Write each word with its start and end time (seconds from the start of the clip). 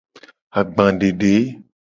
Agbadede. 0.59 1.33